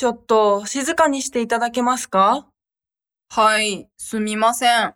[0.00, 2.46] ちょっと静かにしていただけますか？
[3.28, 4.94] はい、すみません。